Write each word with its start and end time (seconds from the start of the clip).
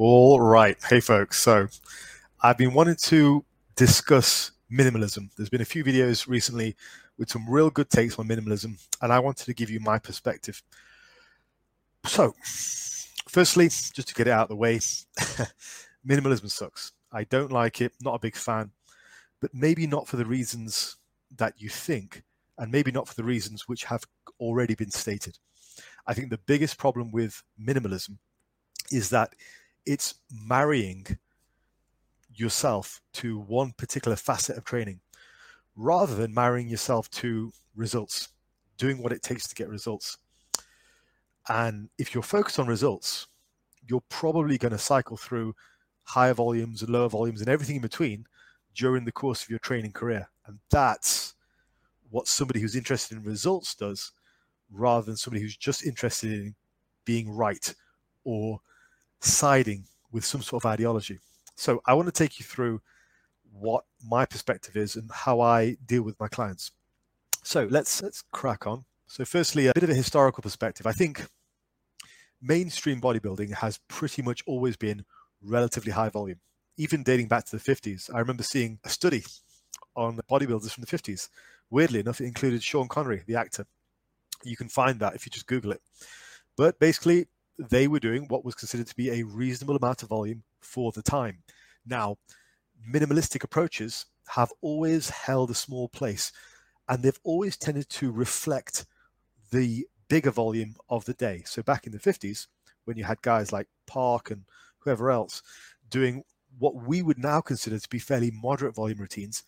All 0.00 0.40
right. 0.40 0.76
Hey, 0.88 1.00
folks. 1.00 1.42
So 1.42 1.66
I've 2.40 2.56
been 2.56 2.72
wanting 2.72 2.94
to 3.06 3.44
discuss 3.74 4.52
minimalism. 4.70 5.28
There's 5.36 5.48
been 5.48 5.60
a 5.60 5.64
few 5.64 5.82
videos 5.82 6.28
recently 6.28 6.76
with 7.18 7.28
some 7.28 7.50
real 7.50 7.68
good 7.68 7.90
takes 7.90 8.16
on 8.16 8.28
minimalism, 8.28 8.80
and 9.02 9.12
I 9.12 9.18
wanted 9.18 9.46
to 9.46 9.54
give 9.54 9.70
you 9.70 9.80
my 9.80 9.98
perspective. 9.98 10.62
So, 12.06 12.32
firstly, 13.28 13.64
just 13.66 14.06
to 14.06 14.14
get 14.14 14.28
it 14.28 14.30
out 14.30 14.44
of 14.44 14.50
the 14.50 14.54
way, 14.54 14.76
minimalism 16.08 16.48
sucks. 16.48 16.92
I 17.10 17.24
don't 17.24 17.50
like 17.50 17.80
it, 17.80 17.92
not 18.00 18.14
a 18.14 18.20
big 18.20 18.36
fan, 18.36 18.70
but 19.40 19.52
maybe 19.52 19.84
not 19.88 20.06
for 20.06 20.16
the 20.16 20.26
reasons 20.26 20.96
that 21.38 21.54
you 21.56 21.68
think, 21.68 22.22
and 22.56 22.70
maybe 22.70 22.92
not 22.92 23.08
for 23.08 23.14
the 23.14 23.24
reasons 23.24 23.66
which 23.66 23.82
have 23.82 24.04
already 24.38 24.76
been 24.76 24.92
stated. 24.92 25.40
I 26.06 26.14
think 26.14 26.30
the 26.30 26.38
biggest 26.46 26.78
problem 26.78 27.10
with 27.10 27.42
minimalism 27.60 28.18
is 28.92 29.10
that 29.10 29.34
it's 29.86 30.14
marrying 30.30 31.06
yourself 32.34 33.00
to 33.14 33.38
one 33.38 33.72
particular 33.76 34.16
facet 34.16 34.56
of 34.56 34.64
training 34.64 35.00
rather 35.76 36.14
than 36.14 36.34
marrying 36.34 36.68
yourself 36.68 37.10
to 37.10 37.52
results, 37.74 38.28
doing 38.76 39.02
what 39.02 39.12
it 39.12 39.22
takes 39.22 39.46
to 39.48 39.54
get 39.54 39.68
results. 39.68 40.18
And 41.48 41.88
if 41.98 42.14
you're 42.14 42.22
focused 42.22 42.58
on 42.58 42.66
results, 42.66 43.26
you're 43.88 44.02
probably 44.08 44.58
going 44.58 44.72
to 44.72 44.78
cycle 44.78 45.16
through 45.16 45.54
higher 46.04 46.34
volumes 46.34 46.82
and 46.82 46.90
lower 46.90 47.08
volumes 47.08 47.40
and 47.40 47.48
everything 47.48 47.76
in 47.76 47.82
between 47.82 48.26
during 48.74 49.04
the 49.04 49.12
course 49.12 49.42
of 49.42 49.50
your 49.50 49.58
training 49.60 49.92
career. 49.92 50.28
And 50.46 50.58
that's 50.70 51.34
what 52.10 52.28
somebody 52.28 52.60
who's 52.60 52.76
interested 52.76 53.16
in 53.16 53.24
results 53.24 53.74
does 53.74 54.12
rather 54.70 55.04
than 55.04 55.16
somebody 55.16 55.42
who's 55.42 55.56
just 55.56 55.84
interested 55.84 56.32
in 56.32 56.54
being 57.04 57.30
right 57.30 57.74
or 58.24 58.60
siding 59.20 59.84
with 60.12 60.24
some 60.24 60.42
sort 60.42 60.64
of 60.64 60.70
ideology. 60.70 61.18
So 61.56 61.80
I 61.86 61.94
want 61.94 62.06
to 62.06 62.12
take 62.12 62.38
you 62.38 62.44
through 62.44 62.80
what 63.52 63.84
my 64.04 64.24
perspective 64.24 64.76
is 64.76 64.96
and 64.96 65.10
how 65.12 65.40
I 65.40 65.76
deal 65.84 66.02
with 66.02 66.18
my 66.20 66.28
clients. 66.28 66.70
So 67.42 67.66
let's 67.70 68.02
let's 68.02 68.22
crack 68.32 68.66
on. 68.66 68.84
So 69.06 69.24
firstly, 69.24 69.66
a 69.66 69.72
bit 69.74 69.84
of 69.84 69.90
a 69.90 69.94
historical 69.94 70.42
perspective. 70.42 70.86
I 70.86 70.92
think 70.92 71.26
mainstream 72.40 73.00
bodybuilding 73.00 73.54
has 73.54 73.80
pretty 73.88 74.22
much 74.22 74.42
always 74.46 74.76
been 74.76 75.04
relatively 75.42 75.92
high 75.92 76.10
volume, 76.10 76.40
even 76.76 77.02
dating 77.02 77.28
back 77.28 77.46
to 77.46 77.56
the 77.56 77.62
50s. 77.62 78.12
I 78.14 78.18
remember 78.18 78.42
seeing 78.42 78.78
a 78.84 78.88
study 78.88 79.24
on 79.96 80.18
bodybuilders 80.30 80.70
from 80.70 80.84
the 80.84 80.98
50s. 80.98 81.28
Weirdly 81.70 82.00
enough, 82.00 82.20
it 82.20 82.26
included 82.26 82.62
Sean 82.62 82.88
Connery, 82.88 83.22
the 83.26 83.36
actor. 83.36 83.66
You 84.44 84.56
can 84.56 84.68
find 84.68 85.00
that 85.00 85.14
if 85.14 85.26
you 85.26 85.30
just 85.30 85.46
Google 85.46 85.72
it. 85.72 85.80
But 86.56 86.78
basically, 86.78 87.26
they 87.58 87.88
were 87.88 88.00
doing 88.00 88.26
what 88.28 88.44
was 88.44 88.54
considered 88.54 88.86
to 88.86 88.96
be 88.96 89.10
a 89.10 89.24
reasonable 89.24 89.76
amount 89.76 90.02
of 90.02 90.08
volume 90.08 90.42
for 90.60 90.92
the 90.92 91.02
time. 91.02 91.38
Now, 91.86 92.16
minimalistic 92.92 93.42
approaches 93.44 94.06
have 94.28 94.52
always 94.60 95.10
held 95.10 95.50
a 95.50 95.54
small 95.54 95.88
place 95.88 96.32
and 96.88 97.02
they've 97.02 97.20
always 97.24 97.56
tended 97.56 97.88
to 97.90 98.10
reflect 98.10 98.86
the 99.50 99.86
bigger 100.08 100.30
volume 100.30 100.74
of 100.88 101.04
the 101.04 101.14
day. 101.14 101.42
So 101.44 101.62
back 101.62 101.86
in 101.86 101.92
the 101.92 101.98
50s, 101.98 102.46
when 102.84 102.96
you 102.96 103.04
had 103.04 103.20
guys 103.22 103.52
like 103.52 103.66
Park 103.86 104.30
and 104.30 104.44
whoever 104.78 105.10
else 105.10 105.42
doing 105.90 106.22
what 106.58 106.74
we 106.74 107.02
would 107.02 107.18
now 107.18 107.40
consider 107.40 107.78
to 107.78 107.88
be 107.88 107.98
fairly 107.98 108.30
moderate 108.30 108.74
volume 108.74 108.98
routines, 108.98 109.42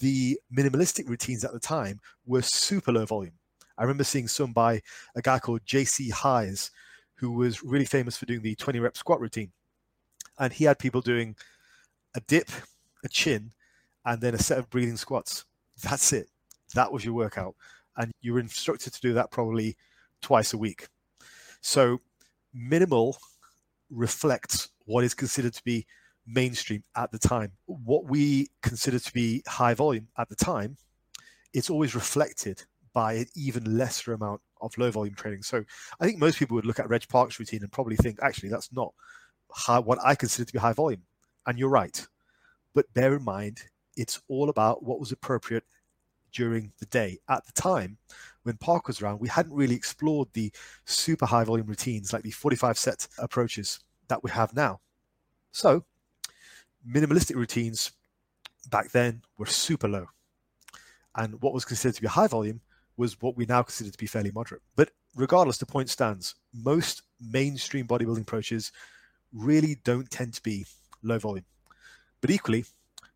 the 0.00 0.38
minimalistic 0.54 1.08
routines 1.08 1.44
at 1.44 1.52
the 1.52 1.60
time 1.60 2.00
were 2.26 2.42
super 2.42 2.92
low 2.92 3.04
volume. 3.04 3.34
I 3.76 3.82
remember 3.82 4.04
seeing 4.04 4.28
some 4.28 4.52
by 4.52 4.80
a 5.16 5.22
guy 5.22 5.38
called 5.38 5.64
JC 5.66 6.12
Hayes, 6.12 6.70
who 7.16 7.32
was 7.32 7.62
really 7.62 7.84
famous 7.84 8.16
for 8.16 8.26
doing 8.26 8.42
the 8.42 8.54
20 8.54 8.80
rep 8.80 8.96
squat 8.96 9.20
routine. 9.20 9.52
And 10.38 10.52
he 10.52 10.64
had 10.64 10.78
people 10.78 11.00
doing 11.00 11.36
a 12.14 12.20
dip, 12.20 12.50
a 13.04 13.08
chin, 13.08 13.52
and 14.04 14.20
then 14.20 14.34
a 14.34 14.38
set 14.38 14.58
of 14.58 14.70
breathing 14.70 14.96
squats. 14.96 15.44
That's 15.82 16.12
it. 16.12 16.28
That 16.74 16.92
was 16.92 17.04
your 17.04 17.14
workout. 17.14 17.54
And 17.96 18.12
you 18.20 18.32
were 18.34 18.40
instructed 18.40 18.92
to 18.92 19.00
do 19.00 19.12
that 19.14 19.30
probably 19.30 19.76
twice 20.20 20.52
a 20.52 20.58
week. 20.58 20.88
So 21.60 22.00
minimal 22.52 23.16
reflects 23.90 24.70
what 24.86 25.04
is 25.04 25.14
considered 25.14 25.54
to 25.54 25.64
be 25.64 25.86
mainstream 26.26 26.82
at 26.96 27.12
the 27.12 27.18
time. 27.18 27.52
What 27.66 28.06
we 28.06 28.48
consider 28.62 28.98
to 28.98 29.12
be 29.12 29.42
high 29.46 29.74
volume 29.74 30.08
at 30.18 30.28
the 30.28 30.36
time, 30.36 30.76
it's 31.52 31.70
always 31.70 31.94
reflected 31.94 32.62
by 32.92 33.14
an 33.14 33.26
even 33.34 33.76
lesser 33.76 34.12
amount 34.12 34.40
of 34.64 34.78
low 34.78 34.90
volume 34.90 35.14
training. 35.14 35.42
So 35.42 35.64
I 36.00 36.06
think 36.06 36.18
most 36.18 36.38
people 36.38 36.54
would 36.54 36.66
look 36.66 36.80
at 36.80 36.88
Reg 36.88 37.06
Park's 37.08 37.38
routine 37.38 37.62
and 37.62 37.72
probably 37.72 37.96
think, 37.96 38.18
actually, 38.22 38.48
that's 38.48 38.72
not 38.72 38.92
what 39.84 39.98
I 40.04 40.14
consider 40.14 40.46
to 40.46 40.52
be 40.52 40.58
high 40.58 40.72
volume. 40.72 41.02
And 41.46 41.58
you're 41.58 41.68
right. 41.68 42.06
But 42.74 42.92
bear 42.94 43.14
in 43.14 43.22
mind, 43.22 43.62
it's 43.96 44.20
all 44.28 44.48
about 44.48 44.82
what 44.82 44.98
was 44.98 45.12
appropriate 45.12 45.64
during 46.32 46.72
the 46.80 46.86
day. 46.86 47.18
At 47.28 47.46
the 47.46 47.52
time, 47.52 47.98
when 48.42 48.56
Park 48.56 48.88
was 48.88 49.00
around, 49.00 49.20
we 49.20 49.28
hadn't 49.28 49.54
really 49.54 49.76
explored 49.76 50.28
the 50.32 50.50
super 50.84 51.26
high 51.26 51.44
volume 51.44 51.66
routines 51.66 52.12
like 52.12 52.24
the 52.24 52.32
45 52.32 52.76
set 52.76 53.06
approaches 53.18 53.80
that 54.08 54.24
we 54.24 54.30
have 54.30 54.54
now. 54.54 54.80
So, 55.52 55.84
minimalistic 56.86 57.36
routines 57.36 57.92
back 58.70 58.90
then 58.90 59.22
were 59.38 59.46
super 59.46 59.86
low. 59.86 60.06
And 61.14 61.40
what 61.40 61.54
was 61.54 61.64
considered 61.64 61.94
to 61.94 62.02
be 62.02 62.08
high 62.08 62.26
volume 62.26 62.60
was 62.96 63.20
what 63.20 63.36
we 63.36 63.46
now 63.46 63.62
consider 63.62 63.90
to 63.90 63.98
be 63.98 64.06
fairly 64.06 64.30
moderate. 64.32 64.62
But 64.76 64.90
regardless, 65.14 65.58
the 65.58 65.66
point 65.66 65.90
stands. 65.90 66.34
Most 66.52 67.02
mainstream 67.20 67.86
bodybuilding 67.86 68.22
approaches 68.22 68.72
really 69.32 69.76
don't 69.84 70.10
tend 70.10 70.34
to 70.34 70.42
be 70.42 70.66
low 71.02 71.18
volume. 71.18 71.44
But 72.20 72.30
equally, 72.30 72.64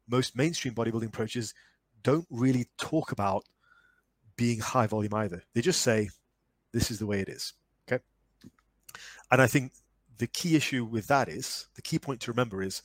most 0.09 0.37
mainstream 0.37 0.75
bodybuilding 0.75 1.09
approaches 1.09 1.55
don't 2.03 2.27
really 2.31 2.67
talk 2.79 3.13
about 3.13 3.45
being 4.37 4.61
high 4.61 4.87
volume 4.87 5.15
either. 5.15 5.43
They 5.55 5.61
just 5.61 5.83
say, 5.83 6.11
this 6.73 6.91
is 6.91 6.99
the 6.99 7.07
way 7.07 7.21
it 7.21 7.29
is. 7.29 7.55
Okay. 7.91 8.03
And 9.31 9.41
I 9.43 9.47
think 9.47 9.73
the 10.19 10.27
key 10.27 10.57
issue 10.57 10.85
with 10.85 11.07
that 11.09 11.29
is 11.29 11.69
the 11.75 11.83
key 11.83 11.99
point 11.99 12.21
to 12.21 12.31
remember 12.31 12.63
is 12.63 12.83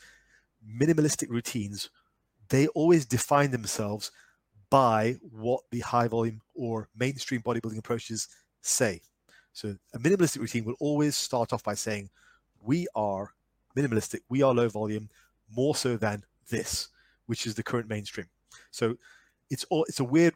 minimalistic 0.68 1.30
routines, 1.30 1.90
they 2.50 2.68
always 2.68 3.06
define 3.06 3.52
themselves 3.52 4.12
by 4.74 5.16
what 5.30 5.62
the 5.70 5.82
high 5.82 6.08
volume 6.08 6.42
or 6.56 6.90
mainstream 6.98 7.44
bodybuilding 7.44 7.78
approaches 7.78 8.28
say. 8.62 9.00
So 9.52 9.76
a 9.94 10.00
minimalistic 10.00 10.40
routine 10.40 10.66
will 10.66 10.78
always 10.80 11.16
start 11.16 11.54
off 11.54 11.64
by 11.64 11.76
saying, 11.76 12.10
we 12.60 12.88
are 12.96 13.36
minimalistic, 13.78 14.22
we 14.30 14.42
are 14.42 14.52
low 14.52 14.68
volume, 14.70 15.12
more 15.56 15.76
so 15.76 15.96
than 15.96 16.24
this, 16.50 16.88
which 17.28 17.46
is 17.46 17.54
the 17.54 17.62
current 17.62 17.88
mainstream. 17.88 18.26
So 18.72 18.98
it's 19.52 19.64
all 19.66 19.84
it's 19.84 20.00
a 20.00 20.04
weird 20.04 20.34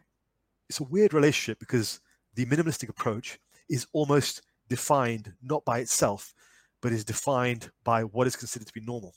it's 0.70 0.82
a 0.82 0.84
weird 0.84 1.16
relationship 1.16 1.58
because 1.58 2.00
the 2.36 2.46
minimalistic 2.46 2.90
approach 2.90 3.40
is 3.72 3.88
almost 3.92 4.44
defined 4.70 5.34
not 5.42 5.66
by 5.66 5.80
itself, 5.80 6.36
but 6.82 6.92
is 6.92 7.04
defined 7.04 7.72
by 7.84 8.04
what 8.04 8.28
is 8.28 8.36
considered 8.36 8.68
to 8.68 8.74
be 8.74 8.82
normal, 8.82 9.16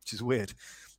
which 0.00 0.12
is 0.12 0.22
weird. 0.22 0.52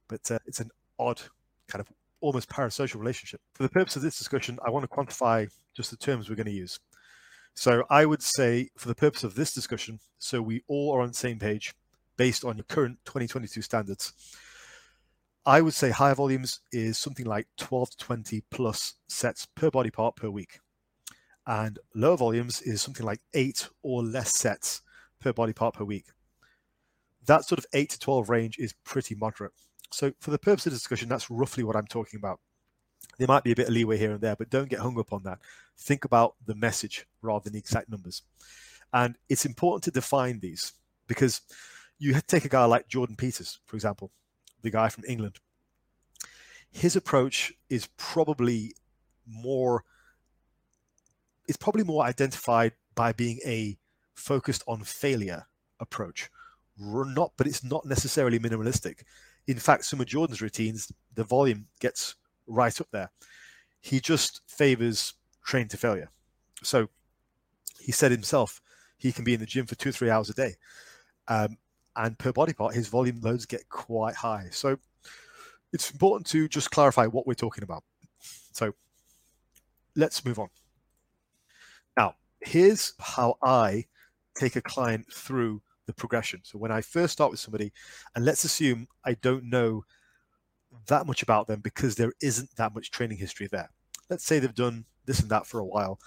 But 0.09 0.29
uh, 0.29 0.39
it's 0.45 0.59
an 0.59 0.71
odd 0.99 1.21
kind 1.69 1.79
of 1.79 1.87
almost 2.27 2.49
parasocial 2.49 2.99
relationship. 2.99 3.39
For 3.53 3.63
the 3.63 3.69
purpose 3.69 3.95
of 3.95 4.01
this 4.01 4.17
discussion, 4.17 4.59
I 4.65 4.69
want 4.69 4.83
to 4.83 4.95
quantify 4.95 5.49
just 5.73 5.91
the 5.91 5.97
terms 5.97 6.29
we're 6.29 6.35
going 6.35 6.45
to 6.45 6.51
use. 6.51 6.77
So 7.53 7.85
I 7.89 8.05
would 8.05 8.21
say, 8.21 8.69
for 8.77 8.89
the 8.89 8.95
purpose 8.95 9.23
of 9.23 9.35
this 9.35 9.53
discussion, 9.53 9.99
so 10.19 10.41
we 10.41 10.61
all 10.67 10.93
are 10.93 11.01
on 11.01 11.07
the 11.07 11.13
same 11.13 11.39
page 11.39 11.73
based 12.17 12.43
on 12.43 12.57
your 12.57 12.65
current 12.65 12.99
2022 13.05 13.61
standards, 13.61 14.11
I 15.45 15.61
would 15.61 15.73
say 15.73 15.89
higher 15.89 16.15
volumes 16.15 16.59
is 16.73 16.97
something 16.97 17.25
like 17.25 17.47
12 17.57 17.91
to 17.91 17.97
20 17.97 18.43
plus 18.51 18.95
sets 19.07 19.45
per 19.45 19.71
body 19.71 19.89
part 19.89 20.17
per 20.17 20.29
week. 20.29 20.59
And 21.45 21.79
lower 21.95 22.17
volumes 22.17 22.61
is 22.61 22.81
something 22.81 23.05
like 23.05 23.21
eight 23.33 23.69
or 23.81 24.03
less 24.03 24.33
sets 24.33 24.81
per 25.21 25.31
body 25.31 25.53
part 25.53 25.75
per 25.75 25.85
week. 25.85 26.07
That 27.25 27.45
sort 27.45 27.59
of 27.59 27.65
8 27.71 27.89
to 27.91 27.99
12 27.99 28.29
range 28.29 28.57
is 28.59 28.73
pretty 28.83 29.15
moderate. 29.15 29.53
So, 29.91 30.13
for 30.19 30.31
the 30.31 30.39
purpose 30.39 30.65
of 30.65 30.73
discussion, 30.73 31.09
that's 31.09 31.29
roughly 31.29 31.63
what 31.63 31.75
I'm 31.75 31.87
talking 31.87 32.17
about. 32.17 32.39
There 33.17 33.27
might 33.27 33.43
be 33.43 33.51
a 33.51 33.55
bit 33.55 33.67
of 33.67 33.73
leeway 33.73 33.97
here 33.97 34.11
and 34.11 34.21
there, 34.21 34.35
but 34.35 34.49
don't 34.49 34.69
get 34.69 34.79
hung 34.79 34.99
up 34.99 35.13
on 35.13 35.23
that. 35.23 35.39
Think 35.77 36.05
about 36.05 36.35
the 36.45 36.55
message 36.55 37.05
rather 37.21 37.43
than 37.43 37.53
the 37.53 37.59
exact 37.59 37.89
numbers. 37.89 38.21
And 38.93 39.15
it's 39.29 39.45
important 39.45 39.83
to 39.83 39.91
define 39.91 40.39
these 40.39 40.73
because 41.07 41.41
you 41.99 42.19
take 42.27 42.45
a 42.45 42.49
guy 42.49 42.65
like 42.65 42.87
Jordan 42.87 43.15
Peters, 43.15 43.59
for 43.65 43.75
example, 43.75 44.11
the 44.61 44.69
guy 44.69 44.89
from 44.89 45.03
England. 45.07 45.37
His 46.71 46.95
approach 46.95 47.53
is 47.69 47.87
probably 47.97 48.75
more 49.25 49.83
it's 51.47 51.57
probably 51.57 51.83
more 51.83 52.03
identified 52.03 52.73
by 52.93 53.13
being 53.13 53.39
a 53.45 53.77
focused 54.15 54.63
on 54.67 54.83
failure 54.83 55.47
approach. 55.79 56.29
Not, 56.77 57.31
but 57.37 57.47
it's 57.47 57.63
not 57.63 57.85
necessarily 57.85 58.37
minimalistic 58.37 59.03
in 59.47 59.57
fact, 59.57 59.85
some 59.85 60.01
of 60.01 60.07
Jordan's 60.07 60.41
routines, 60.41 60.91
the 61.15 61.23
volume 61.23 61.67
gets 61.79 62.15
right 62.47 62.79
up 62.79 62.87
there. 62.91 63.09
He 63.79 63.99
just 63.99 64.41
favors 64.47 65.13
train 65.45 65.67
to 65.69 65.77
failure. 65.77 66.09
So 66.63 66.89
he 67.79 67.91
said 67.91 68.11
himself 68.11 68.61
he 68.97 69.11
can 69.11 69.23
be 69.23 69.33
in 69.33 69.39
the 69.39 69.45
gym 69.45 69.65
for 69.65 69.75
two, 69.75 69.91
three 69.91 70.09
hours 70.09 70.29
a 70.29 70.33
day. 70.33 70.55
Um, 71.27 71.57
and 71.95 72.17
per 72.17 72.31
body 72.31 72.53
part, 72.53 72.73
his 72.73 72.87
volume 72.87 73.19
loads 73.21 73.45
get 73.45 73.69
quite 73.69 74.15
high. 74.15 74.47
So 74.51 74.77
it's 75.71 75.91
important 75.91 76.27
to 76.27 76.47
just 76.47 76.71
clarify 76.71 77.05
what 77.05 77.25
we're 77.25 77.33
talking 77.33 77.63
about. 77.63 77.83
So 78.51 78.73
let's 79.95 80.25
move 80.25 80.39
on. 80.39 80.49
Now, 81.95 82.15
here's 82.41 82.93
how 82.99 83.37
I 83.43 83.85
take 84.35 84.55
a 84.55 84.61
client 84.61 85.11
through 85.11 85.61
the 85.87 85.93
progression. 85.93 86.41
So 86.43 86.59
when 86.59 86.71
I 86.71 86.81
first 86.81 87.13
start 87.13 87.31
with 87.31 87.39
somebody, 87.39 87.71
and 88.15 88.23
let's 88.23 88.43
assume 88.43 88.87
I 89.03 89.15
don't 89.15 89.45
know 89.45 89.85
that 90.87 91.07
much 91.07 91.23
about 91.23 91.47
them 91.47 91.61
because 91.61 91.95
there 91.95 92.13
isn't 92.21 92.55
that 92.57 92.75
much 92.75 92.91
training 92.91 93.17
history 93.17 93.47
there. 93.47 93.69
Let's 94.09 94.25
say 94.25 94.37
they've 94.37 94.53
done 94.53 94.85
this 95.05 95.21
and 95.21 95.29
that 95.31 95.47
for 95.47 95.59
a 95.59 95.65
while, 95.65 95.99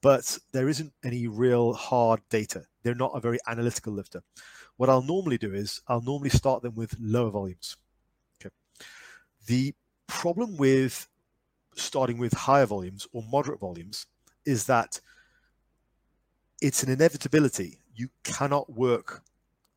but 0.00 0.38
there 0.52 0.68
isn't 0.68 0.92
any 1.02 1.26
real 1.26 1.72
hard 1.72 2.20
data. 2.30 2.64
They're 2.82 2.94
not 2.94 3.12
a 3.14 3.20
very 3.20 3.38
analytical 3.46 3.92
lifter. 3.92 4.22
What 4.76 4.88
I'll 4.88 5.02
normally 5.02 5.38
do 5.38 5.52
is 5.52 5.80
I'll 5.88 6.00
normally 6.00 6.30
start 6.30 6.62
them 6.62 6.74
with 6.74 6.96
lower 7.00 7.30
volumes. 7.30 7.76
Okay. 8.40 8.54
The 9.46 9.74
problem 10.06 10.56
with 10.56 11.08
starting 11.74 12.18
with 12.18 12.32
higher 12.32 12.66
volumes 12.66 13.06
or 13.12 13.22
moderate 13.30 13.60
volumes 13.60 14.06
is 14.44 14.66
that 14.66 15.00
it's 16.60 16.82
an 16.82 16.90
inevitability. 16.90 17.78
You 17.94 18.08
cannot 18.24 18.72
work 18.72 19.22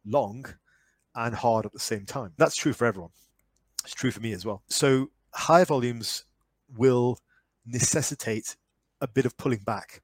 long 0.06 0.46
and 1.16 1.34
hard 1.36 1.66
at 1.66 1.74
the 1.74 1.80
same 1.80 2.06
time. 2.06 2.34
That's 2.38 2.56
true 2.56 2.74
for 2.74 2.86
everyone. 2.86 3.12
It's 3.84 3.94
true 3.94 4.12
for 4.12 4.22
me 4.22 4.32
as 4.32 4.46
well. 4.46 4.64
So 4.68 5.12
high 5.34 5.64
volumes 5.64 6.26
will 6.76 7.20
necessitate 7.66 8.56
a 9.02 9.08
bit 9.08 9.26
of 9.26 9.38
pulling 9.38 9.60
back. 9.60 10.02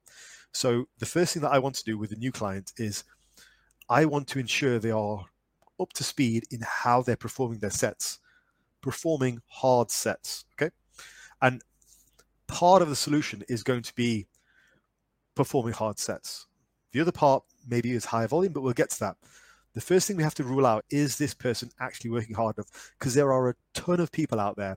So 0.52 0.86
the 0.98 1.06
first 1.06 1.32
thing 1.32 1.42
that 1.42 1.52
I 1.52 1.58
want 1.58 1.74
to 1.76 1.84
do 1.84 1.98
with 1.98 2.12
a 2.12 2.16
new 2.16 2.32
client 2.32 2.72
is 2.76 3.04
I 3.88 4.04
want 4.04 4.28
to 4.28 4.38
ensure 4.38 4.78
they 4.78 4.90
are 4.90 5.24
up 5.80 5.92
to 5.94 6.04
speed 6.04 6.44
in 6.50 6.60
how 6.62 7.02
they're 7.02 7.16
performing 7.16 7.58
their 7.58 7.70
sets, 7.70 8.18
performing 8.80 9.40
hard 9.48 9.90
sets. 9.90 10.44
Okay. 10.54 10.70
And 11.40 11.62
part 12.46 12.82
of 12.82 12.88
the 12.88 12.96
solution 12.96 13.42
is 13.48 13.62
going 13.62 13.82
to 13.82 13.94
be 13.94 14.26
performing 15.34 15.72
hard 15.72 15.98
sets. 15.98 16.46
The 16.92 17.00
other 17.00 17.12
part 17.12 17.44
maybe 17.66 17.92
is 17.92 18.06
high 18.06 18.26
volume, 18.26 18.52
but 18.52 18.62
we'll 18.62 18.72
get 18.72 18.90
to 18.90 19.00
that. 19.00 19.16
The 19.74 19.80
first 19.80 20.06
thing 20.06 20.16
we 20.16 20.22
have 20.22 20.34
to 20.34 20.44
rule 20.44 20.66
out 20.66 20.84
is 20.90 21.16
this 21.16 21.32
person 21.32 21.70
actually 21.80 22.10
working 22.10 22.36
hard 22.36 22.56
enough? 22.56 22.92
Because 22.98 23.14
there 23.14 23.32
are 23.32 23.48
a 23.48 23.54
ton 23.72 24.00
of 24.00 24.12
people 24.12 24.38
out 24.38 24.56
there 24.56 24.76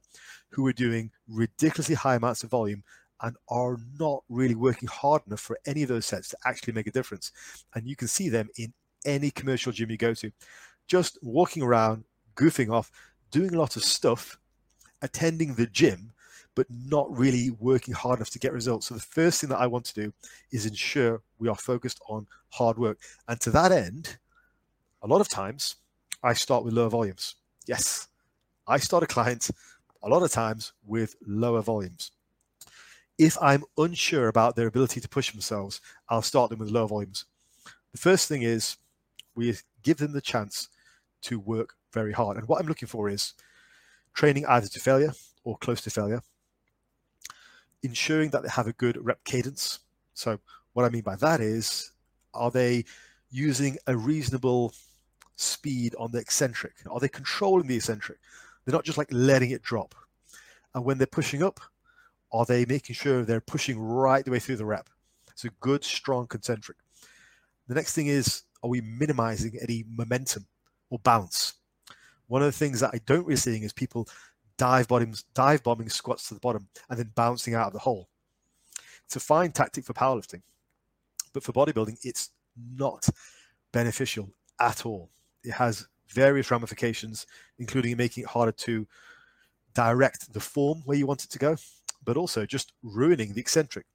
who 0.50 0.66
are 0.68 0.74
doing 0.74 1.12
ridiculously 1.28 1.96
high 1.96 2.16
amounts 2.16 2.44
of 2.44 2.50
volume 2.50 2.84
and 3.22 3.36
are 3.50 3.78
not 4.00 4.24
really 4.30 4.56
working 4.56 4.88
hard 4.88 5.22
enough 5.28 5.42
for 5.42 5.60
any 5.66 5.84
of 5.84 5.90
those 5.90 6.06
sets 6.06 6.30
to 6.30 6.38
actually 6.46 6.74
make 6.74 6.88
a 6.88 6.92
difference. 6.92 7.32
And 7.74 7.88
you 7.88 7.96
can 7.96 8.08
see 8.08 8.30
them 8.30 8.50
in 8.58 8.74
any 9.06 9.32
commercial 9.32 9.72
gym 9.72 9.92
you 9.92 9.98
go 9.98 10.14
to, 10.14 10.32
just 10.88 11.18
walking 11.22 11.64
around, 11.64 12.06
goofing 12.36 12.72
off, 12.72 12.92
doing 13.32 13.54
a 13.54 13.60
lot 13.60 13.76
of 13.76 13.84
stuff, 13.84 14.40
attending 15.02 15.56
the 15.56 15.66
gym, 15.66 16.14
but 16.56 16.68
not 16.69 17.16
really 17.16 17.52
working 17.60 17.94
hard 17.94 18.19
enough 18.19 18.30
to 18.31 18.40
get 18.40 18.54
results. 18.54 18.88
So 18.88 18.96
the 18.96 19.02
first 19.02 19.42
thing 19.42 19.50
that 19.50 19.60
I 19.60 19.68
want 19.68 19.86
to 19.86 19.94
do 19.94 20.13
is 20.52 20.66
ensure 20.66 21.22
we 21.38 21.50
are 21.50 21.56
focused 21.56 22.00
on 22.07 22.28
hard 22.50 22.78
work. 22.78 22.98
And 23.28 23.40
to 23.42 23.52
that 23.52 23.72
end, 23.72 24.18
a 25.02 25.07
lot 25.07 25.22
of 25.22 25.28
times 25.28 25.75
I 26.24 26.34
start 26.34 26.63
with 26.63 26.74
lower 26.74 26.90
volumes. 26.90 27.36
Yes, 27.68 28.07
I 28.68 28.78
start 28.78 29.04
a 29.04 29.07
client 29.07 29.52
a 30.02 30.10
lot 30.10 30.24
of 30.24 30.31
times 30.31 30.74
with 30.86 31.16
lower 31.28 31.62
volumes. 31.62 32.12
If 33.18 33.38
I'm 33.42 33.63
unsure 33.78 34.28
about 34.28 34.56
their 34.56 34.68
ability 34.68 35.02
to 35.02 35.10
push 35.10 35.31
themselves, 35.31 35.81
I'll 36.10 36.22
start 36.22 36.50
them 36.50 36.60
with 36.60 36.69
lower 36.69 36.88
volumes. 36.88 37.25
The 37.92 37.98
first 37.98 38.28
thing 38.28 38.42
is 38.42 38.78
we 39.36 39.56
give 39.84 39.98
them 39.98 40.13
the 40.13 40.22
chance 40.22 40.69
to 41.24 41.40
work 41.40 41.75
very 41.94 42.12
hard. 42.12 42.38
And 42.38 42.48
what 42.48 42.60
I'm 42.60 42.68
looking 42.68 42.88
for 42.88 43.10
is 43.10 43.34
training 44.13 44.46
either 44.46 44.68
to 44.68 44.80
failure 44.80 45.13
or 45.44 45.57
close 45.57 45.81
to 45.81 45.90
failure, 45.90 46.22
ensuring 47.86 48.30
that 48.32 48.44
they 48.44 48.50
have 48.50 48.68
a 48.68 48.74
good 48.74 48.98
rep 49.04 49.24
cadence. 49.24 49.80
So, 50.14 50.40
what 50.74 50.86
I 50.86 50.90
mean 50.90 51.04
by 51.04 51.16
that 51.18 51.42
is, 51.42 51.92
are 52.34 52.52
they 52.52 52.86
using 53.30 53.78
a 53.88 53.96
reasonable 53.96 54.74
speed 55.36 55.96
on 55.98 56.12
the 56.12 56.20
eccentric? 56.20 56.74
Are 56.90 57.00
they 57.00 57.08
controlling 57.08 57.68
the 57.68 57.78
eccentric? 57.78 58.20
They're 58.66 58.74
not 58.74 58.86
just 58.86 58.98
like 58.98 59.10
letting 59.12 59.52
it 59.52 59.62
drop. 59.62 59.96
And 60.74 60.84
when 60.84 60.98
they're 60.98 61.08
pushing 61.08 61.44
up, 61.44 61.60
are 62.32 62.46
they 62.46 62.66
making 62.66 62.96
sure 62.96 63.24
they're 63.24 63.40
pushing 63.40 63.80
right 63.80 64.26
the 64.26 64.31
way 64.31 64.40
through 64.40 64.58
the 64.58 64.66
rep? 64.66 64.90
A 65.44 65.50
good, 65.60 65.84
strong 65.84 66.28
concentric. 66.28 66.78
The 67.68 67.76
next 67.76 67.94
thing 67.94 68.08
is, 68.08 68.44
are 68.64 68.70
we 68.70 68.81
minimizing 68.81 69.58
any 69.62 69.84
momentum 69.88 70.48
or 70.90 70.98
bounce? 71.00 71.54
One 72.28 72.42
of 72.42 72.48
the 72.48 72.58
things 72.58 72.80
that 72.80 72.92
I 72.94 73.02
don't 73.06 73.26
really 73.26 73.36
seeing 73.36 73.64
is 73.64 73.74
people 73.74 74.08
dive 74.57 74.88
bottoms, 74.88 75.25
dive 75.34 75.63
bombing 75.63 75.90
squats 75.90 76.28
to 76.28 76.34
the 76.34 76.40
bottom 76.40 76.68
and 76.90 76.98
then 76.98 77.12
bouncing 77.16 77.56
out 77.56 77.68
of 77.68 77.74
the 77.74 77.80
hole. 77.80 78.10
It's 79.06 79.16
a 79.16 79.19
fine 79.19 79.52
tactic 79.52 79.86
for 79.86 79.94
powerlifting, 79.94 80.42
but 81.34 81.44
for 81.44 81.54
bodybuilding, 81.54 81.98
it's 82.04 82.31
not 82.75 83.07
beneficial 83.72 84.31
at 84.60 84.86
all. 84.86 85.10
It 85.44 85.52
has 85.52 85.88
various 86.07 86.50
ramifications, 86.50 87.28
including 87.60 87.98
making 87.98 88.24
it 88.24 88.30
harder 88.30 88.52
to 88.52 88.88
direct 89.74 90.34
the 90.34 90.40
form 90.40 90.81
where 90.86 90.98
you 90.98 91.06
want 91.06 91.24
it 91.24 91.30
to 91.31 91.40
go, 91.40 91.57
but 92.04 92.18
also 92.18 92.46
just 92.46 92.72
ruining 92.81 93.34
the 93.34 93.42
eccentric. 93.42 93.86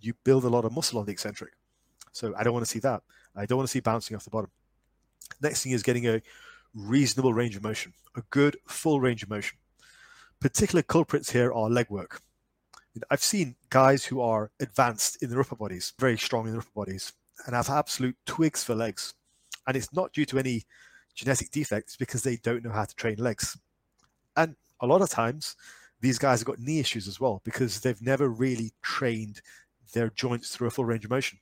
You 0.00 0.14
build 0.24 0.44
a 0.44 0.48
lot 0.48 0.64
of 0.64 0.72
muscle 0.72 0.98
on 0.98 1.06
the 1.06 1.12
eccentric. 1.12 1.52
So 2.12 2.34
I 2.36 2.42
don't 2.42 2.52
want 2.54 2.64
to 2.64 2.70
see 2.70 2.78
that. 2.80 3.02
I 3.36 3.46
don't 3.46 3.58
want 3.58 3.68
to 3.68 3.72
see 3.72 3.80
bouncing 3.80 4.16
off 4.16 4.24
the 4.24 4.30
bottom. 4.30 4.50
Next 5.40 5.62
thing 5.62 5.72
is 5.72 5.82
getting 5.82 6.06
a 6.08 6.22
reasonable 6.74 7.34
range 7.34 7.56
of 7.56 7.62
motion, 7.62 7.92
a 8.16 8.22
good 8.30 8.56
full 8.66 9.00
range 9.00 9.22
of 9.22 9.30
motion. 9.30 9.58
Particular 10.40 10.82
culprits 10.82 11.32
here 11.32 11.52
are 11.52 11.68
leg 11.68 11.90
work. 11.90 12.22
I've 13.10 13.22
seen 13.22 13.56
guys 13.70 14.04
who 14.04 14.20
are 14.20 14.50
advanced 14.60 15.20
in 15.22 15.30
their 15.30 15.40
upper 15.40 15.56
bodies, 15.56 15.92
very 15.98 16.16
strong 16.16 16.46
in 16.46 16.52
their 16.52 16.60
upper 16.60 16.70
bodies, 16.74 17.12
and 17.46 17.56
have 17.56 17.68
absolute 17.68 18.16
twigs 18.24 18.62
for 18.62 18.74
legs. 18.74 19.14
And 19.66 19.76
it's 19.76 19.92
not 19.92 20.12
due 20.12 20.24
to 20.26 20.38
any 20.38 20.62
genetic 21.14 21.50
defects 21.50 21.96
because 21.96 22.22
they 22.22 22.36
don't 22.36 22.64
know 22.64 22.70
how 22.70 22.84
to 22.84 22.94
train 22.94 23.16
legs. 23.16 23.58
And 24.36 24.54
a 24.80 24.86
lot 24.86 25.02
of 25.02 25.10
times, 25.10 25.56
these 26.00 26.18
guys 26.18 26.40
have 26.40 26.46
got 26.46 26.60
knee 26.60 26.78
issues 26.78 27.08
as 27.08 27.18
well 27.18 27.40
because 27.44 27.80
they've 27.80 28.00
never 28.00 28.28
really 28.28 28.72
trained 28.82 29.40
their 29.92 30.10
joints 30.10 30.54
through 30.54 30.68
a 30.68 30.70
full 30.70 30.84
range 30.84 31.04
of 31.04 31.10
motion. 31.10 31.40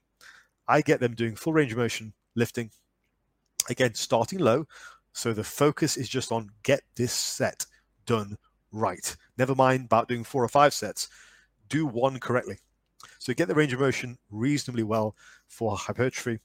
I 0.67 0.81
get 0.81 0.99
them 0.99 1.13
doing 1.13 1.35
full 1.35 1.53
range 1.53 1.71
of 1.71 1.77
motion 1.77 2.13
lifting, 2.35 2.71
again, 3.69 3.93
starting 3.93 4.39
low. 4.39 4.65
So 5.13 5.33
the 5.33 5.43
focus 5.43 5.97
is 5.97 6.09
just 6.09 6.31
on 6.31 6.49
get 6.63 6.81
this 6.95 7.13
set 7.13 7.65
done 8.05 8.37
right. 8.71 9.15
Never 9.37 9.55
mind 9.55 9.85
about 9.85 10.07
doing 10.07 10.23
four 10.23 10.43
or 10.43 10.49
five 10.49 10.73
sets. 10.73 11.09
Do 11.69 11.85
one 11.85 12.19
correctly. 12.19 12.59
So 13.19 13.33
get 13.33 13.47
the 13.47 13.55
range 13.55 13.73
of 13.73 13.79
motion 13.79 14.17
reasonably 14.29 14.83
well 14.83 15.15
for 15.47 15.75
hypertrophy. 15.75 16.39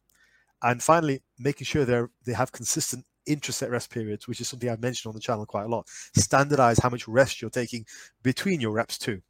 And 0.63 0.83
finally, 0.83 1.23
making 1.39 1.65
sure 1.65 1.85
they 1.85 2.03
they 2.25 2.33
have 2.33 2.53
consistent 2.53 3.05
intraset 3.29 3.71
rest 3.71 3.91
periods, 3.91 4.27
which 4.27 4.41
is 4.41 4.49
something 4.49 4.69
I've 4.69 4.81
mentioned 4.81 5.11
on 5.11 5.15
the 5.15 5.21
channel 5.21 5.47
quite 5.47 5.65
a 5.65 5.69
lot. 5.69 5.89
Standardize 5.89 6.79
how 6.79 6.89
much 6.89 7.09
rest 7.09 7.41
you're 7.41 7.51
taking 7.51 7.87
between 8.23 8.61
your 8.61 8.73
reps 8.73 8.99
too. 8.99 9.23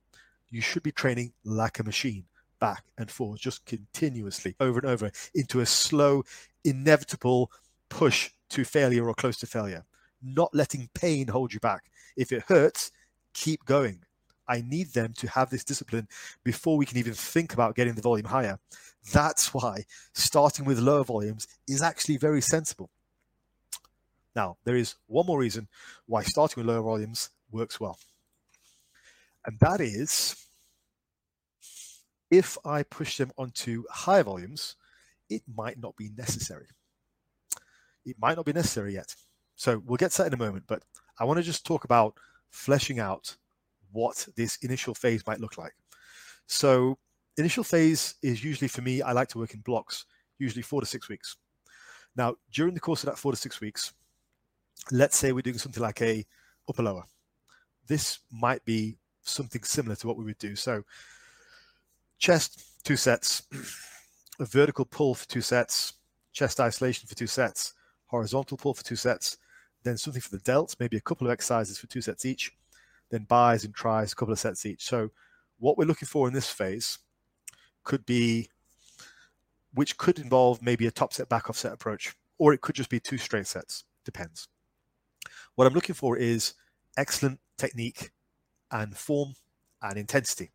You 0.50 0.60
should 0.60 0.82
be 0.82 0.92
training 0.92 1.32
like 1.44 1.78
a 1.78 1.84
machine, 1.84 2.24
back 2.60 2.84
and 2.98 3.10
forth, 3.10 3.40
just 3.40 3.64
continuously 3.64 4.54
over 4.60 4.78
and 4.78 4.88
over 4.88 5.10
into 5.34 5.60
a 5.60 5.66
slow, 5.66 6.24
inevitable 6.64 7.50
push 7.88 8.30
to 8.50 8.64
failure 8.64 9.08
or 9.08 9.14
close 9.14 9.38
to 9.38 9.46
failure. 9.46 9.84
Not 10.22 10.54
letting 10.54 10.88
pain 10.94 11.28
hold 11.28 11.52
you 11.52 11.60
back. 11.60 11.90
If 12.16 12.32
it 12.32 12.44
hurts, 12.48 12.92
keep 13.34 13.64
going. 13.64 14.00
I 14.48 14.62
need 14.62 14.88
them 14.88 15.12
to 15.14 15.28
have 15.28 15.50
this 15.50 15.64
discipline 15.64 16.08
before 16.44 16.76
we 16.76 16.86
can 16.86 16.98
even 16.98 17.14
think 17.14 17.52
about 17.52 17.74
getting 17.74 17.94
the 17.94 18.02
volume 18.02 18.26
higher. 18.26 18.58
That's 19.12 19.54
why 19.54 19.84
starting 20.14 20.64
with 20.64 20.78
lower 20.78 21.04
volumes 21.04 21.48
is 21.68 21.82
actually 21.82 22.16
very 22.16 22.40
sensible. 22.40 22.90
Now, 24.34 24.56
there 24.64 24.76
is 24.76 24.94
one 25.06 25.26
more 25.26 25.38
reason 25.38 25.68
why 26.06 26.22
starting 26.22 26.62
with 26.62 26.72
lower 26.72 26.82
volumes 26.82 27.30
works 27.50 27.78
well. 27.78 27.98
And 29.46 29.58
that 29.60 29.80
is 29.80 30.36
if 32.30 32.56
I 32.64 32.82
push 32.82 33.18
them 33.18 33.30
onto 33.36 33.84
higher 33.90 34.22
volumes, 34.22 34.76
it 35.28 35.42
might 35.54 35.78
not 35.78 35.96
be 35.96 36.10
necessary. 36.16 36.66
It 38.06 38.16
might 38.18 38.36
not 38.36 38.46
be 38.46 38.52
necessary 38.52 38.94
yet. 38.94 39.14
So 39.54 39.82
we'll 39.84 39.98
get 39.98 40.12
to 40.12 40.18
that 40.18 40.28
in 40.28 40.34
a 40.34 40.38
moment, 40.38 40.64
but 40.66 40.82
I 41.18 41.24
want 41.24 41.38
to 41.38 41.42
just 41.42 41.66
talk 41.66 41.84
about 41.84 42.14
fleshing 42.50 42.98
out 42.98 43.34
what 43.92 44.26
this 44.36 44.56
initial 44.62 44.94
phase 44.94 45.26
might 45.26 45.40
look 45.40 45.58
like. 45.58 45.74
So 46.46 46.98
initial 47.36 47.64
phase 47.64 48.14
is 48.22 48.42
usually 48.42 48.68
for 48.68 48.82
me, 48.82 49.02
I 49.02 49.12
like 49.12 49.28
to 49.28 49.38
work 49.38 49.54
in 49.54 49.60
blocks, 49.60 50.06
usually 50.38 50.62
four 50.62 50.80
to 50.80 50.86
six 50.86 51.08
weeks. 51.08 51.36
Now, 52.16 52.36
during 52.52 52.74
the 52.74 52.80
course 52.80 53.02
of 53.02 53.10
that 53.10 53.18
four 53.18 53.32
to 53.32 53.38
six 53.38 53.60
weeks, 53.60 53.92
let's 54.90 55.16
say 55.16 55.32
we're 55.32 55.42
doing 55.42 55.58
something 55.58 55.82
like 55.82 56.02
a 56.02 56.24
upper 56.68 56.82
lower. 56.82 57.04
This 57.86 58.20
might 58.30 58.64
be 58.64 58.96
something 59.22 59.62
similar 59.62 59.96
to 59.96 60.06
what 60.06 60.16
we 60.16 60.24
would 60.24 60.38
do. 60.38 60.56
So 60.56 60.82
chest, 62.18 62.64
two 62.84 62.96
sets, 62.96 63.42
a 64.40 64.44
vertical 64.44 64.84
pull 64.84 65.14
for 65.14 65.26
two 65.28 65.40
sets, 65.40 65.94
chest 66.32 66.60
isolation 66.60 67.06
for 67.06 67.14
two 67.14 67.26
sets, 67.26 67.74
horizontal 68.06 68.56
pull 68.56 68.74
for 68.74 68.84
two 68.84 68.96
sets, 68.96 69.38
then 69.84 69.96
something 69.96 70.22
for 70.22 70.30
the 70.30 70.42
delts, 70.42 70.76
maybe 70.78 70.96
a 70.96 71.00
couple 71.00 71.26
of 71.26 71.32
exercises 71.32 71.78
for 71.78 71.86
two 71.86 72.00
sets 72.00 72.24
each, 72.24 72.52
then 73.10 73.26
bis 73.28 73.64
and 73.64 73.74
tris, 73.74 74.12
a 74.12 74.16
couple 74.16 74.32
of 74.32 74.38
sets 74.38 74.66
each. 74.66 74.84
So 74.84 75.10
what 75.58 75.76
we're 75.76 75.84
looking 75.84 76.08
for 76.08 76.26
in 76.26 76.34
this 76.34 76.50
phase 76.50 76.98
could 77.84 78.04
be, 78.06 78.48
which 79.74 79.96
could 79.96 80.18
involve 80.18 80.62
maybe 80.62 80.86
a 80.86 80.90
top 80.90 81.12
set, 81.12 81.28
back 81.28 81.48
off 81.48 81.56
set 81.56 81.72
approach, 81.72 82.14
or 82.38 82.52
it 82.52 82.60
could 82.60 82.74
just 82.74 82.90
be 82.90 83.00
two 83.00 83.18
straight 83.18 83.46
sets, 83.46 83.84
depends. 84.04 84.48
What 85.54 85.66
I'm 85.66 85.74
looking 85.74 85.94
for 85.94 86.16
is 86.16 86.54
excellent 86.96 87.40
technique 87.58 88.10
and 88.70 88.96
form 88.96 89.34
and 89.82 89.98
intensity 89.98 90.50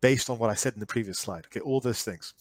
based 0.00 0.30
on 0.30 0.38
what 0.38 0.50
I 0.50 0.54
said 0.54 0.74
in 0.74 0.80
the 0.80 0.86
previous 0.86 1.18
slide. 1.18 1.46
Okay, 1.46 1.60
all 1.60 1.80
those 1.80 2.02
things. 2.02 2.34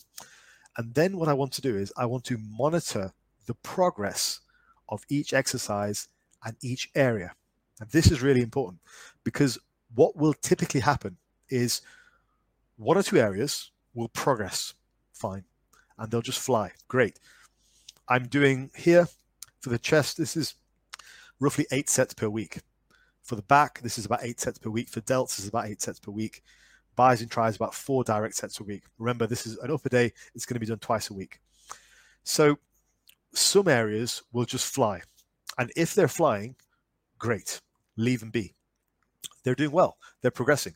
And 0.78 0.94
then 0.94 1.18
what 1.18 1.30
I 1.30 1.34
want 1.34 1.54
to 1.54 1.62
do 1.62 1.76
is 1.76 1.92
I 1.98 2.06
want 2.06 2.26
to 2.26 2.38
monitor 2.38 3.12
the 3.48 3.56
progress 3.56 4.42
of 4.90 5.04
each 5.10 5.34
exercise 5.34 6.08
and 6.44 6.56
each 6.62 6.90
area. 6.96 7.34
And 7.80 7.90
this 7.90 8.12
is 8.12 8.22
really 8.22 8.42
important 8.42 8.82
because 9.24 9.58
what 9.94 10.16
will 10.16 10.34
typically 10.34 10.82
happen 10.82 11.18
is 11.50 11.82
one 12.78 12.98
or 12.98 13.04
two 13.04 13.18
areas 13.18 13.72
will 13.94 14.10
progress 14.10 14.74
fine 15.14 15.44
and 15.98 16.12
they'll 16.12 16.22
just 16.22 16.40
fly. 16.40 16.72
Great. 16.88 17.20
I'm 18.08 18.28
doing 18.28 18.70
here 18.76 19.08
for 19.60 19.70
the 19.70 19.80
chest, 19.80 20.18
this 20.18 20.38
is 20.38 20.54
roughly 21.40 21.66
eight 21.72 21.90
sets 21.90 22.14
per 22.14 22.30
week. 22.30 22.60
For 23.24 23.36
the 23.36 23.42
back, 23.42 23.82
this 23.82 23.98
is 23.98 24.06
about 24.06 24.24
eight 24.24 24.40
sets 24.40 24.60
per 24.60 24.70
week. 24.70 24.90
For 24.90 25.02
delts, 25.02 25.30
this 25.30 25.40
is 25.40 25.48
about 25.48 25.66
eight 25.66 25.82
sets 25.82 26.00
per 26.00 26.12
week. 26.12 26.44
Bis 26.96 27.22
and 27.22 27.32
tris 27.32 27.56
about 27.56 27.74
four 27.74 28.04
direct 28.04 28.36
sets 28.36 28.60
a 28.60 28.64
week. 28.64 28.84
Remember, 29.00 29.26
this 29.26 29.48
is 29.48 29.58
an 29.58 29.72
upper 29.72 29.90
day. 29.90 30.14
It's 30.36 30.46
going 30.46 30.54
to 30.56 30.60
be 30.60 30.68
done 30.68 30.78
twice 30.78 31.10
a 31.10 31.14
week. 31.14 31.40
So 32.24 32.60
some 33.38 33.68
areas 33.68 34.24
will 34.32 34.46
just 34.46 34.74
fly. 34.74 35.02
And 35.58 35.72
if 35.76 35.94
they're 35.94 36.08
flying, 36.08 36.56
great, 37.18 37.62
leave 37.98 38.20
them 38.20 38.32
be. 38.32 38.54
They're 39.44 39.56
doing 39.56 39.72
well, 39.72 39.98
they're 40.22 40.32
progressing. 40.32 40.76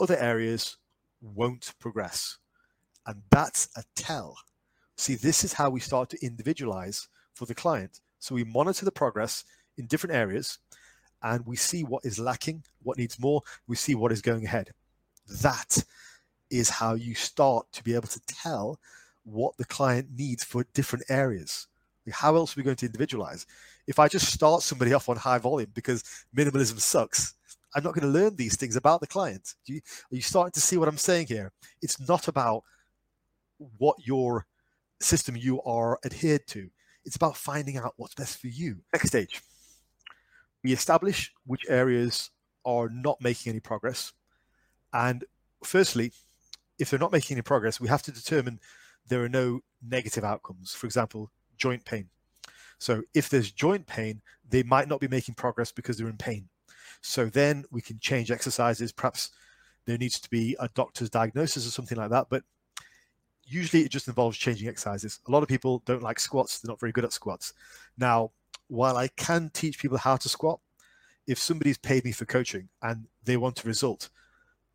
Other 0.00 0.16
areas 0.16 0.76
won't 1.20 1.74
progress. 1.78 2.38
And 3.06 3.22
that's 3.30 3.68
a 3.76 3.84
tell. 3.94 4.36
See, 4.96 5.14
this 5.14 5.44
is 5.44 5.54
how 5.54 5.70
we 5.70 5.80
start 5.80 6.10
to 6.10 6.24
individualize 6.24 7.08
for 7.34 7.46
the 7.46 7.54
client. 7.54 8.00
So 8.18 8.34
we 8.34 8.44
monitor 8.44 8.84
the 8.84 8.92
progress 8.92 9.44
in 9.76 9.86
different 9.86 10.14
areas 10.14 10.58
and 11.22 11.44
we 11.46 11.56
see 11.56 11.82
what 11.82 12.04
is 12.04 12.18
lacking, 12.18 12.64
what 12.82 12.98
needs 12.98 13.18
more, 13.18 13.42
we 13.66 13.76
see 13.76 13.94
what 13.94 14.12
is 14.12 14.22
going 14.22 14.44
ahead. 14.44 14.72
That 15.42 15.84
is 16.50 16.68
how 16.68 16.94
you 16.94 17.14
start 17.14 17.72
to 17.72 17.82
be 17.82 17.94
able 17.94 18.08
to 18.08 18.20
tell 18.26 18.78
what 19.24 19.56
the 19.56 19.64
client 19.64 20.08
needs 20.14 20.44
for 20.44 20.66
different 20.74 21.06
areas. 21.08 21.66
How 22.12 22.36
else 22.36 22.56
are 22.56 22.60
we 22.60 22.64
going 22.64 22.76
to 22.76 22.86
individualize? 22.86 23.46
If 23.86 23.98
I 23.98 24.08
just 24.08 24.32
start 24.32 24.62
somebody 24.62 24.92
off 24.92 25.08
on 25.08 25.16
high 25.16 25.38
volume 25.38 25.70
because 25.74 26.04
minimalism 26.36 26.78
sucks, 26.80 27.34
I'm 27.74 27.82
not 27.82 27.94
going 27.94 28.06
to 28.06 28.18
learn 28.18 28.36
these 28.36 28.56
things 28.56 28.76
about 28.76 29.00
the 29.00 29.06
client. 29.06 29.54
You, 29.66 29.80
are 30.12 30.16
you 30.16 30.22
starting 30.22 30.52
to 30.52 30.60
see 30.60 30.76
what 30.76 30.88
I'm 30.88 30.98
saying 30.98 31.26
here? 31.26 31.52
It's 31.82 32.00
not 32.06 32.28
about 32.28 32.62
what 33.78 33.96
your 34.06 34.46
system 35.00 35.36
you 35.36 35.60
are 35.62 35.98
adhered 36.04 36.46
to. 36.48 36.68
It's 37.04 37.16
about 37.16 37.36
finding 37.36 37.76
out 37.76 37.94
what's 37.96 38.14
best 38.14 38.38
for 38.38 38.46
you. 38.46 38.78
Next 38.92 39.08
stage. 39.08 39.42
We 40.62 40.72
establish 40.72 41.32
which 41.46 41.66
areas 41.68 42.30
are 42.64 42.88
not 42.88 43.20
making 43.20 43.50
any 43.50 43.60
progress. 43.60 44.12
And 44.92 45.24
firstly, 45.62 46.12
if 46.78 46.90
they're 46.90 46.98
not 46.98 47.12
making 47.12 47.34
any 47.34 47.42
progress, 47.42 47.80
we 47.80 47.88
have 47.88 48.02
to 48.02 48.12
determine 48.12 48.60
there 49.08 49.22
are 49.22 49.28
no 49.28 49.60
negative 49.86 50.24
outcomes. 50.24 50.72
For 50.72 50.86
example, 50.86 51.30
joint 51.56 51.84
pain. 51.84 52.08
So 52.78 53.02
if 53.14 53.28
there's 53.28 53.50
joint 53.50 53.86
pain, 53.86 54.20
they 54.48 54.62
might 54.62 54.88
not 54.88 55.00
be 55.00 55.08
making 55.08 55.36
progress 55.36 55.72
because 55.72 55.96
they're 55.96 56.08
in 56.08 56.16
pain. 56.16 56.48
So 57.00 57.26
then 57.26 57.64
we 57.70 57.80
can 57.80 57.98
change 57.98 58.30
exercises. 58.30 58.92
Perhaps 58.92 59.30
there 59.86 59.98
needs 59.98 60.20
to 60.20 60.30
be 60.30 60.56
a 60.58 60.68
doctor's 60.68 61.10
diagnosis 61.10 61.66
or 61.66 61.70
something 61.70 61.98
like 61.98 62.10
that. 62.10 62.26
But 62.30 62.42
usually 63.44 63.82
it 63.82 63.90
just 63.90 64.08
involves 64.08 64.38
changing 64.38 64.68
exercises. 64.68 65.20
A 65.28 65.30
lot 65.30 65.42
of 65.42 65.48
people 65.48 65.82
don't 65.86 66.02
like 66.02 66.18
squats. 66.18 66.58
They're 66.58 66.70
not 66.70 66.80
very 66.80 66.92
good 66.92 67.04
at 67.04 67.12
squats. 67.12 67.52
Now, 67.98 68.30
while 68.68 68.96
I 68.96 69.08
can 69.08 69.50
teach 69.52 69.78
people 69.78 69.98
how 69.98 70.16
to 70.16 70.28
squat, 70.28 70.60
if 71.26 71.38
somebody's 71.38 71.78
paid 71.78 72.04
me 72.04 72.12
for 72.12 72.24
coaching 72.24 72.68
and 72.82 73.06
they 73.24 73.36
want 73.36 73.64
a 73.64 73.68
result, 73.68 74.10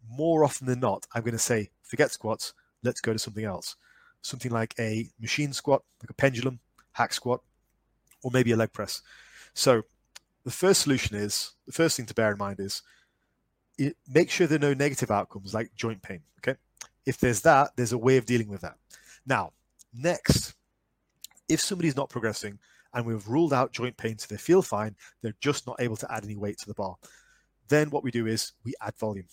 more 0.10 0.44
often 0.44 0.68
than 0.68 0.80
not, 0.80 1.06
I'm 1.14 1.22
going 1.22 1.34
to 1.34 1.40
say, 1.40 1.70
forget 1.84 2.12
squats, 2.12 2.54
let's 2.84 3.02
go 3.02 3.14
to 3.14 3.20
something 3.20 3.46
else. 3.46 3.76
Something 4.22 4.52
like 4.52 4.74
a 4.80 5.10
machine 5.20 5.54
squat, 5.54 5.84
like 6.02 6.10
a 6.10 6.14
pendulum, 6.14 6.60
hack 7.00 7.14
squat, 7.14 7.42
or 8.22 8.30
maybe 8.32 8.52
a 8.52 8.58
leg 8.58 8.72
press. 8.74 9.02
So 9.54 9.84
the 10.44 10.52
first 10.52 10.82
solution 10.82 11.16
is 11.16 11.54
the 11.66 11.72
first 11.72 11.98
thing 11.98 12.06
to 12.06 12.14
bear 12.14 12.32
in 12.32 12.38
mind 12.38 12.60
is 12.60 12.84
it, 13.78 13.96
make 14.08 14.30
sure 14.30 14.46
there 14.46 14.58
are 14.58 14.60
no 14.60 14.74
negative 14.74 15.10
outcomes 15.10 15.54
like 15.54 15.72
joint 15.76 16.02
pain. 16.02 16.22
Okay. 16.40 16.58
If 17.06 17.18
there's 17.18 17.42
that, 17.42 17.72
there's 17.76 17.94
a 17.94 17.98
way 17.98 18.18
of 18.18 18.26
dealing 18.26 18.50
with 18.50 18.62
that. 18.62 18.76
Now, 19.26 19.54
next, 19.94 20.54
if 21.48 21.62
somebody's 21.62 21.96
not 21.96 22.10
progressing 22.10 22.60
and 22.94 23.06
we've 23.06 23.28
ruled 23.28 23.54
out 23.54 23.72
joint 23.72 23.96
pain 23.98 24.18
so 24.18 24.28
they 24.30 24.38
feel 24.38 24.62
fine, 24.62 24.96
they're 25.22 25.36
just 25.40 25.66
not 25.66 25.78
able 25.80 25.96
to 25.98 26.12
add 26.12 26.26
any 26.26 26.36
weight 26.36 26.58
to 26.60 26.68
the 26.68 26.74
bar, 26.74 26.96
then 27.70 27.90
what 27.90 28.04
we 28.04 28.12
do 28.12 28.28
is 28.28 28.54
we 28.66 28.74
add 28.82 28.98
volume. 28.98 29.28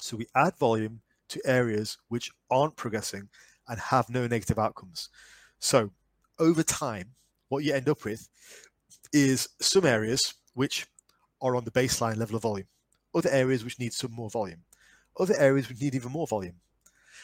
So 0.00 0.16
we 0.16 0.26
add 0.34 0.56
volume 0.56 1.02
to 1.28 1.40
areas 1.44 1.98
which 2.08 2.30
aren't 2.50 2.76
progressing 2.76 3.28
and 3.68 3.78
have 3.78 4.08
no 4.08 4.26
negative 4.26 4.58
outcomes. 4.58 5.10
So 5.58 5.90
over 6.40 6.62
time, 6.62 7.14
what 7.48 7.62
you 7.62 7.72
end 7.72 7.88
up 7.88 8.04
with 8.04 8.28
is 9.12 9.48
some 9.60 9.84
areas 9.84 10.34
which 10.54 10.86
are 11.40 11.54
on 11.54 11.64
the 11.64 11.70
baseline 11.70 12.16
level 12.16 12.36
of 12.36 12.42
volume, 12.42 12.66
other 13.14 13.30
areas 13.30 13.62
which 13.64 13.78
need 13.78 13.92
some 13.92 14.12
more 14.12 14.30
volume, 14.30 14.62
other 15.18 15.34
areas 15.38 15.68
which 15.68 15.80
need 15.80 15.94
even 15.94 16.10
more 16.10 16.26
volume. 16.26 16.56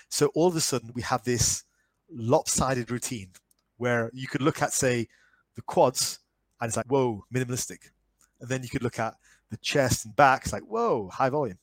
So 0.08 0.30
all 0.34 0.48
of 0.48 0.56
a 0.56 0.60
sudden, 0.60 0.92
we 0.94 1.02
have 1.02 1.24
this 1.24 1.64
lopsided 2.10 2.90
routine 2.90 3.30
where 3.76 4.10
you 4.14 4.28
could 4.28 4.42
look 4.42 4.62
at, 4.62 4.72
say, 4.72 5.08
the 5.54 5.62
quads, 5.62 6.20
and 6.60 6.68
it's 6.68 6.76
like, 6.76 6.86
whoa, 6.86 7.24
minimalistic. 7.34 7.90
And 8.40 8.48
then 8.48 8.62
you 8.62 8.68
could 8.68 8.82
look 8.82 8.98
at 8.98 9.14
the 9.50 9.56
chest 9.58 10.04
and 10.04 10.16
back, 10.16 10.42
it's 10.44 10.52
like, 10.52 10.62
whoa, 10.62 11.08
high 11.12 11.30
volume. 11.30 11.58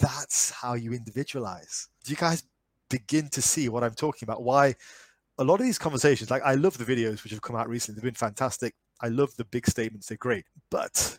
That's 0.00 0.50
how 0.50 0.74
you 0.74 0.92
individualize. 0.92 1.88
Do 2.04 2.10
you 2.10 2.16
guys 2.16 2.44
begin 2.88 3.28
to 3.30 3.42
see 3.42 3.68
what 3.68 3.84
I'm 3.84 3.94
talking 3.94 4.26
about? 4.26 4.42
Why 4.42 4.74
a 5.40 5.44
lot 5.44 5.58
of 5.58 5.64
these 5.64 5.78
conversations, 5.78 6.30
like 6.30 6.42
I 6.44 6.54
love 6.54 6.76
the 6.76 6.84
videos 6.84 7.24
which 7.24 7.32
have 7.32 7.40
come 7.40 7.56
out 7.56 7.68
recently, 7.68 7.96
they've 7.96 8.04
been 8.04 8.14
fantastic. 8.14 8.74
I 9.00 9.08
love 9.08 9.34
the 9.36 9.46
big 9.46 9.66
statements, 9.66 10.06
they're 10.06 10.18
great. 10.18 10.44
But 10.70 11.18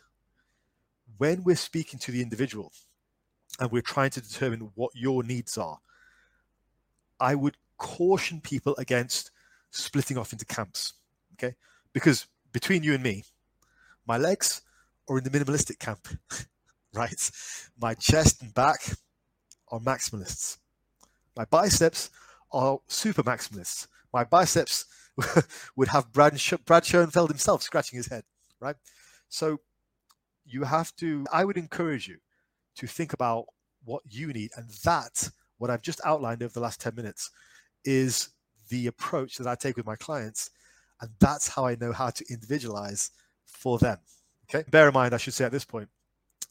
when 1.18 1.42
we're 1.42 1.56
speaking 1.56 1.98
to 1.98 2.12
the 2.12 2.22
individual 2.22 2.72
and 3.58 3.72
we're 3.72 3.82
trying 3.82 4.10
to 4.10 4.20
determine 4.20 4.70
what 4.76 4.92
your 4.94 5.24
needs 5.24 5.58
are, 5.58 5.78
I 7.18 7.34
would 7.34 7.56
caution 7.78 8.40
people 8.40 8.76
against 8.78 9.32
splitting 9.70 10.16
off 10.16 10.32
into 10.32 10.46
camps. 10.46 10.92
Okay. 11.34 11.56
Because 11.92 12.26
between 12.52 12.84
you 12.84 12.94
and 12.94 13.02
me, 13.02 13.24
my 14.06 14.18
legs 14.18 14.62
are 15.08 15.18
in 15.18 15.24
the 15.24 15.30
minimalistic 15.30 15.80
camp, 15.80 16.06
right? 16.94 17.30
My 17.80 17.94
chest 17.94 18.40
and 18.40 18.54
back 18.54 18.92
are 19.66 19.80
maximalists. 19.80 20.58
My 21.36 21.44
biceps 21.44 22.10
are 22.52 22.78
super 22.86 23.24
maximalists 23.24 23.88
my 24.12 24.24
biceps 24.24 24.84
would 25.76 25.88
have 25.88 26.12
Brad, 26.12 26.40
Brad 26.64 26.84
Schoenfeld 26.84 27.30
himself 27.30 27.62
scratching 27.62 27.96
his 27.96 28.08
head, 28.08 28.24
right? 28.60 28.76
So 29.28 29.60
you 30.44 30.64
have 30.64 30.94
to, 30.96 31.26
I 31.32 31.44
would 31.44 31.56
encourage 31.56 32.08
you 32.08 32.18
to 32.76 32.86
think 32.86 33.12
about 33.12 33.46
what 33.84 34.02
you 34.08 34.32
need. 34.32 34.50
And 34.56 34.70
that, 34.84 35.30
what 35.58 35.70
I've 35.70 35.82
just 35.82 36.00
outlined 36.04 36.42
over 36.42 36.52
the 36.52 36.60
last 36.60 36.80
10 36.80 36.94
minutes, 36.94 37.30
is 37.84 38.30
the 38.68 38.86
approach 38.86 39.36
that 39.36 39.46
I 39.46 39.54
take 39.54 39.76
with 39.76 39.86
my 39.86 39.96
clients. 39.96 40.50
And 41.00 41.10
that's 41.20 41.48
how 41.48 41.66
I 41.66 41.76
know 41.76 41.92
how 41.92 42.10
to 42.10 42.24
individualize 42.30 43.10
for 43.44 43.78
them. 43.78 43.98
Okay. 44.48 44.68
Bear 44.70 44.88
in 44.88 44.94
mind, 44.94 45.14
I 45.14 45.18
should 45.18 45.34
say 45.34 45.44
at 45.44 45.52
this 45.52 45.64
point, 45.64 45.88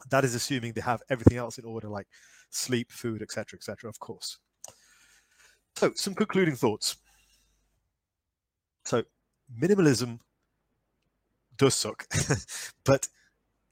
that 0.10 0.24
is 0.24 0.36
assuming 0.36 0.74
they 0.74 0.82
have 0.82 1.02
everything 1.10 1.38
else 1.38 1.58
in 1.58 1.66
order, 1.66 1.88
like 1.88 2.08
sleep, 2.50 2.92
food, 2.92 3.22
etc., 3.22 3.58
etc. 3.58 3.90
of 3.90 4.00
course. 4.00 4.40
So, 5.76 5.92
some 5.96 6.16
concluding 6.16 6.56
thoughts. 6.56 6.98
So 8.86 9.04
minimalism 9.60 10.20
does 11.58 11.76
suck, 11.76 12.08
but 12.84 13.08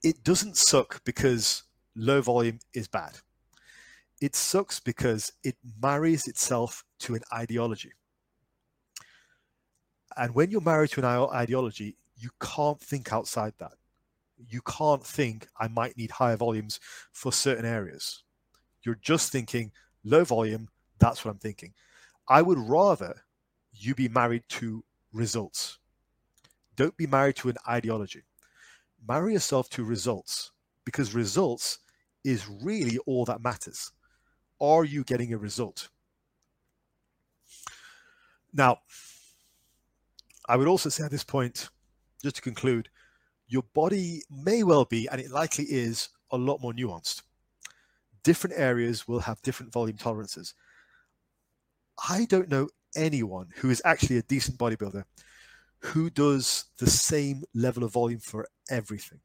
it 0.04 0.24
doesn't 0.24 0.58
suck 0.58 1.04
because 1.04 1.64
low 1.96 2.22
volume 2.22 2.60
is 2.74 2.88
bad. 2.88 3.18
It 4.22 4.36
sucks 4.36 4.80
because 4.80 5.32
it 5.44 5.56
marries 5.82 6.28
itself 6.28 6.84
to 7.00 7.16
an 7.16 7.22
ideology. 7.34 7.94
And 10.18 10.36
when 10.36 10.52
you're 10.52 10.62
married 10.62 10.92
to 10.92 11.00
an 11.00 11.30
ideology, 11.34 11.96
you 12.18 12.30
can't 12.42 12.80
think 12.80 13.14
outside 13.14 13.54
that. 13.60 13.74
You 14.38 14.62
can't 14.62 15.06
think, 15.06 15.48
I 15.58 15.68
might 15.68 15.98
need 15.98 16.12
higher 16.12 16.36
volumes 16.36 16.80
for 17.12 17.32
certain 17.32 17.66
areas. 17.66 18.24
You're 18.84 19.00
just 19.02 19.32
thinking 19.32 19.72
low 20.04 20.24
volume, 20.24 20.70
that's 21.00 21.24
what 21.24 21.32
I'm 21.32 21.40
thinking. 21.40 21.74
I 22.28 22.42
would 22.42 22.60
rather 22.60 23.24
you 23.72 23.96
be 23.96 24.10
married 24.10 24.44
to 24.50 24.84
results. 25.14 25.80
Don't 26.76 26.96
be 26.98 27.08
married 27.08 27.36
to 27.38 27.50
an 27.50 27.58
ideology. 27.68 28.24
Marry 29.08 29.34
yourself 29.34 29.70
to 29.72 29.84
results 29.84 30.52
because 30.86 31.14
results 31.14 31.80
is 32.24 32.48
really 32.62 32.98
all 33.06 33.26
that 33.26 33.42
matters. 33.42 33.92
Are 34.60 34.84
you 34.84 35.04
getting 35.04 35.34
a 35.34 35.38
result? 35.38 35.90
Now, 38.54 38.80
I 40.48 40.58
would 40.58 40.68
also 40.68 40.90
say 40.90 41.04
at 41.04 41.12
this 41.12 41.24
point, 41.24 41.70
just 42.24 42.38
to 42.38 42.42
conclude, 42.42 42.90
your 43.48 43.64
body 43.74 44.24
may 44.30 44.64
well 44.64 44.86
be, 44.86 45.08
and 45.08 45.22
it 45.22 45.32
likely 45.32 45.66
is, 45.66 46.10
a 46.32 46.38
lot 46.38 46.62
more 46.62 46.74
nuanced. 46.74 47.24
Different 48.24 48.56
areas 48.58 49.08
will 49.08 49.20
have 49.22 49.42
different 49.42 49.72
volume 49.72 49.98
tolerances. 49.98 50.54
I 52.08 52.26
don't 52.26 52.50
know 52.50 52.70
anyone 52.96 53.50
who 53.56 53.70
is 53.70 53.82
actually 53.86 54.18
a 54.18 54.24
decent 54.24 54.58
bodybuilder 54.58 55.04
who 55.80 56.10
does 56.10 56.66
the 56.78 56.90
same 56.90 57.44
level 57.54 57.84
of 57.84 57.94
volume 57.94 58.20
for 58.20 58.48
everything. 58.70 59.20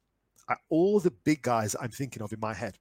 All 0.68 1.00
the 1.00 1.10
big 1.10 1.42
guys 1.42 1.74
I'm 1.80 1.90
thinking 1.90 2.22
of 2.22 2.32
in 2.32 2.40
my 2.40 2.54
head, 2.54 2.78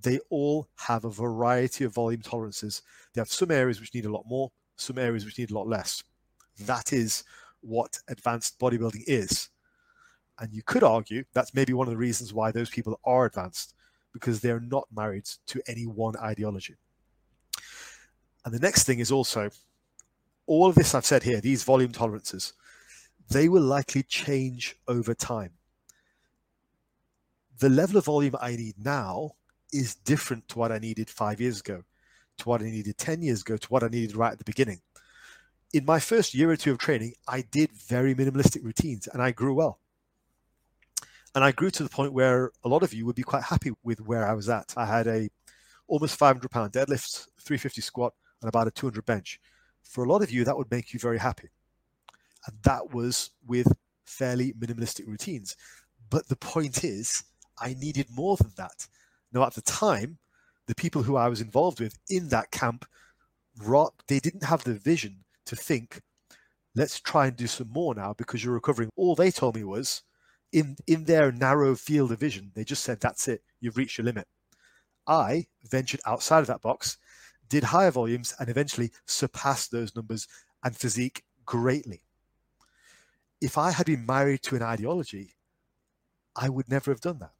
they 0.00 0.20
all 0.30 0.68
have 0.76 1.04
a 1.04 1.10
variety 1.10 1.84
of 1.84 1.94
volume 1.94 2.22
tolerances. 2.22 2.82
They 3.12 3.20
have 3.20 3.32
some 3.32 3.50
areas 3.50 3.80
which 3.80 3.94
need 3.94 4.04
a 4.04 4.12
lot 4.12 4.24
more, 4.26 4.52
some 4.76 4.98
areas 4.98 5.24
which 5.24 5.38
need 5.38 5.50
a 5.50 5.54
lot 5.54 5.66
less. 5.66 6.02
That 6.60 6.92
is 6.92 7.24
what 7.62 7.98
advanced 8.08 8.58
bodybuilding 8.58 9.04
is. 9.06 9.48
And 10.38 10.52
you 10.52 10.62
could 10.62 10.82
argue 10.82 11.24
that's 11.32 11.54
maybe 11.54 11.72
one 11.72 11.86
of 11.86 11.92
the 11.92 11.96
reasons 11.98 12.34
why 12.34 12.50
those 12.50 12.70
people 12.70 13.00
are 13.04 13.24
advanced, 13.24 13.74
because 14.12 14.40
they're 14.40 14.60
not 14.60 14.86
married 14.94 15.28
to 15.46 15.62
any 15.66 15.86
one 15.86 16.16
ideology. 16.16 16.76
And 18.44 18.52
the 18.52 18.58
next 18.60 18.84
thing 18.84 18.98
is 18.98 19.10
also 19.10 19.50
all 20.46 20.68
of 20.68 20.74
this 20.74 20.94
I've 20.94 21.06
said 21.06 21.22
here, 21.22 21.40
these 21.40 21.62
volume 21.62 21.92
tolerances, 21.92 22.52
they 23.30 23.48
will 23.48 23.62
likely 23.62 24.02
change 24.02 24.76
over 24.86 25.14
time. 25.14 25.52
The 27.58 27.68
level 27.68 27.96
of 27.96 28.06
volume 28.06 28.36
I 28.40 28.56
need 28.56 28.74
now 28.78 29.32
is 29.72 29.94
different 29.94 30.48
to 30.48 30.58
what 30.58 30.72
I 30.72 30.78
needed 30.78 31.08
five 31.08 31.40
years 31.40 31.60
ago, 31.60 31.84
to 32.38 32.48
what 32.48 32.62
I 32.62 32.66
needed 32.66 32.98
10 32.98 33.22
years 33.22 33.42
ago, 33.42 33.56
to 33.56 33.68
what 33.68 33.82
I 33.82 33.88
needed 33.88 34.16
right 34.16 34.32
at 34.32 34.38
the 34.38 34.44
beginning. 34.44 34.80
In 35.72 35.84
my 35.84 35.98
first 35.98 36.34
year 36.34 36.50
or 36.50 36.56
two 36.56 36.72
of 36.72 36.78
training, 36.78 37.14
I 37.26 37.42
did 37.42 37.70
very 37.72 38.14
minimalistic 38.14 38.62
routines 38.64 39.08
and 39.08 39.22
I 39.22 39.30
grew 39.32 39.54
well. 39.54 39.80
And 41.34 41.42
I 41.42 41.50
grew 41.50 41.70
to 41.70 41.82
the 41.82 41.88
point 41.88 42.12
where 42.12 42.52
a 42.62 42.68
lot 42.68 42.84
of 42.84 42.94
you 42.94 43.06
would 43.06 43.16
be 43.16 43.24
quite 43.24 43.42
happy 43.42 43.72
with 43.82 44.00
where 44.00 44.28
I 44.28 44.34
was 44.34 44.48
at. 44.48 44.72
I 44.76 44.86
had 44.86 45.08
a 45.08 45.28
almost 45.88 46.16
500 46.16 46.48
pound 46.48 46.72
deadlift, 46.72 47.26
350 47.40 47.80
squat, 47.80 48.14
and 48.40 48.48
about 48.48 48.68
a 48.68 48.70
200 48.70 49.04
bench. 49.04 49.40
For 49.84 50.04
a 50.04 50.08
lot 50.08 50.22
of 50.22 50.30
you, 50.30 50.44
that 50.44 50.56
would 50.56 50.70
make 50.70 50.92
you 50.92 50.98
very 50.98 51.18
happy. 51.18 51.50
And 52.46 52.56
that 52.62 52.92
was 52.92 53.30
with 53.46 53.68
fairly 54.04 54.52
minimalistic 54.54 55.06
routines. 55.06 55.56
But 56.10 56.28
the 56.28 56.36
point 56.36 56.82
is, 56.82 57.24
I 57.58 57.74
needed 57.74 58.08
more 58.10 58.36
than 58.36 58.52
that. 58.56 58.88
Now, 59.32 59.44
at 59.44 59.54
the 59.54 59.62
time, 59.62 60.18
the 60.66 60.74
people 60.74 61.02
who 61.02 61.16
I 61.16 61.28
was 61.28 61.40
involved 61.40 61.80
with 61.80 61.98
in 62.08 62.28
that 62.28 62.50
camp, 62.50 62.86
they 64.08 64.18
didn't 64.18 64.44
have 64.44 64.64
the 64.64 64.74
vision 64.74 65.24
to 65.46 65.56
think, 65.56 66.02
let's 66.74 66.98
try 66.98 67.26
and 67.26 67.36
do 67.36 67.46
some 67.46 67.68
more 67.68 67.94
now 67.94 68.14
because 68.14 68.42
you're 68.42 68.54
recovering. 68.54 68.90
All 68.96 69.14
they 69.14 69.30
told 69.30 69.54
me 69.54 69.64
was, 69.64 70.02
in 70.52 70.76
in 70.86 71.04
their 71.04 71.32
narrow 71.32 71.74
field 71.74 72.12
of 72.12 72.20
vision, 72.20 72.52
they 72.54 72.64
just 72.64 72.82
said, 72.84 73.00
that's 73.00 73.28
it, 73.28 73.42
you've 73.60 73.76
reached 73.76 73.98
your 73.98 74.04
limit. 74.04 74.26
I 75.06 75.46
ventured 75.70 76.00
outside 76.06 76.40
of 76.40 76.46
that 76.46 76.62
box, 76.62 76.96
did 77.48 77.64
higher 77.64 77.90
volumes, 77.90 78.34
and 78.38 78.48
eventually 78.48 78.90
surpassed 79.06 79.70
those 79.70 79.94
numbers 79.94 80.26
and 80.62 80.76
physique 80.76 81.24
greatly. 81.44 82.02
If 83.40 83.58
I 83.58 83.72
had 83.72 83.86
been 83.86 84.06
married 84.06 84.42
to 84.44 84.56
an 84.56 84.62
ideology, 84.62 85.34
I 86.34 86.48
would 86.48 86.68
never 86.68 86.90
have 86.90 87.00
done 87.00 87.18
that 87.18 87.32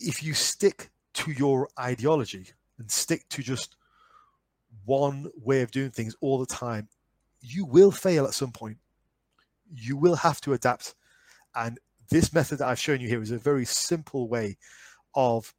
if 0.00 0.22
you 0.22 0.34
stick 0.34 0.90
to 1.14 1.32
your 1.32 1.68
ideology 1.78 2.46
and 2.78 2.90
stick 2.90 3.28
to 3.30 3.42
just 3.42 3.76
one 4.84 5.30
way 5.36 5.62
of 5.62 5.70
doing 5.70 5.90
things 5.90 6.14
all 6.20 6.38
the 6.38 6.46
time, 6.46 6.88
you 7.40 7.64
will 7.64 7.90
fail 7.90 8.24
at 8.24 8.34
some 8.34 8.52
point. 8.52 8.78
You 9.72 9.96
will 9.96 10.16
have 10.16 10.40
to 10.42 10.52
adapt. 10.52 10.94
And 11.54 11.78
this 12.10 12.32
method 12.32 12.58
that 12.58 12.68
I've 12.68 12.78
shown 12.78 13.00
you 13.00 13.08
here 13.08 13.22
is 13.22 13.30
a 13.30 13.38
very 13.38 13.64
simple 13.64 14.28
way 14.28 14.56
of 15.14 15.54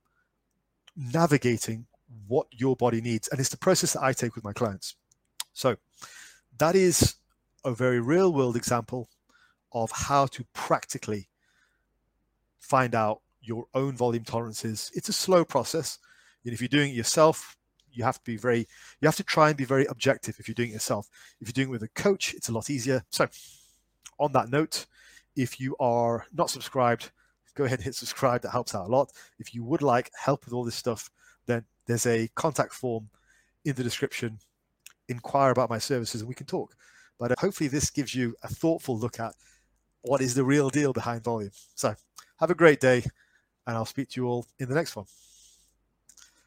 navigating 0.96 1.86
what 2.28 2.48
your 2.52 2.76
body 2.76 3.02
needs. 3.02 3.28
And 3.28 3.40
it's 3.40 3.50
the 3.50 3.58
process 3.58 3.94
that 3.94 4.04
I 4.04 4.14
take 4.14 4.36
with 4.36 4.44
my 4.44 4.54
clients. 4.54 4.96
So 5.54 5.78
that 6.58 6.76
is 6.76 7.16
a 7.64 7.72
very 7.72 8.00
real 8.00 8.34
world 8.34 8.56
example 8.56 9.10
of 9.74 9.92
how 9.92 10.26
to 10.28 10.46
practically 10.54 11.30
find 12.60 12.96
out 12.96 13.22
your 13.42 13.66
own 13.74 13.96
volume 13.96 14.24
tolerances. 14.24 14.92
It's 14.94 15.10
a 15.10 15.14
slow 15.14 15.46
process. 15.46 16.00
And 16.46 16.54
if 16.54 16.62
you're 16.62 16.68
doing 16.68 16.92
it 16.92 16.96
yourself, 16.96 17.58
you 17.92 18.04
have 18.04 18.18
to 18.18 18.24
be 18.24 18.38
very, 18.38 18.60
you 18.60 19.06
have 19.06 19.16
to 19.18 19.24
try 19.24 19.50
and 19.50 19.58
be 19.58 19.66
very 19.66 19.86
objective 19.86 20.36
if 20.40 20.48
you're 20.48 20.56
doing 20.56 20.70
it 20.70 20.74
yourself. 20.74 21.10
If 21.42 21.48
you're 21.48 21.54
doing 21.54 21.70
it 21.70 21.72
with 21.72 21.84
a 21.84 21.90
coach, 21.90 22.34
it's 22.34 22.50
a 22.50 22.52
lot 22.52 22.70
easier. 22.70 23.04
So, 23.10 23.28
on 24.20 24.32
that 24.34 24.50
note, 24.50 24.86
if 25.36 25.60
you 25.60 25.76
are 25.80 26.26
not 26.34 26.50
subscribed, 26.50 27.12
go 27.56 27.64
ahead 27.64 27.80
and 27.80 27.86
hit 27.86 27.96
subscribe. 27.96 28.42
That 28.42 28.52
helps 28.52 28.76
out 28.76 28.88
a 28.88 28.92
lot. 28.92 29.12
If 29.40 29.54
you 29.54 29.64
would 29.64 29.82
like 29.82 30.12
help 30.22 30.46
with 30.46 30.54
all 30.54 30.64
this 30.64 30.76
stuff, 30.76 31.10
then 31.46 31.66
there's 31.90 32.06
a 32.06 32.30
contact 32.36 32.72
form 32.72 33.10
in 33.66 33.74
the 33.74 33.84
description. 33.84 34.38
Inquire 35.08 35.50
about 35.50 35.72
my 35.72 35.80
services 35.80 36.22
and 36.22 36.28
we 36.28 36.36
can 36.36 36.46
talk. 36.46 36.76
But 37.18 37.32
uh, 37.32 37.36
hopefully, 37.40 37.68
this 37.68 37.90
gives 37.90 38.14
you 38.14 38.36
a 38.44 38.48
thoughtful 38.48 38.96
look 38.96 39.20
at 39.20 39.34
what 40.04 40.22
is 40.22 40.36
the 40.36 40.44
real 40.44 40.70
deal 40.70 40.94
behind 40.94 41.24
volume. 41.24 41.50
So, 41.74 41.96
have 42.40 42.52
a 42.52 42.56
great 42.56 42.80
day 42.80 43.04
and 43.66 43.76
I'll 43.76 43.86
speak 43.86 44.10
to 44.10 44.22
you 44.22 44.28
all 44.28 44.46
in 44.60 44.70
the 44.70 44.76
next 44.76 44.96
one. 44.96 45.06